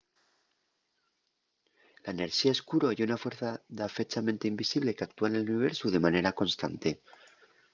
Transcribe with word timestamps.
la 2.03 2.13
enerxía 2.15 2.55
escuro 2.57 2.87
ye 2.95 3.07
una 3.09 3.21
fuerza 3.23 3.49
dafechamente 3.79 4.49
invisible 4.53 4.95
qu’actúa 4.97 5.27
nel 5.29 5.47
universu 5.53 5.85
de 5.91 6.03
manera 6.05 6.35
constante 6.39 6.89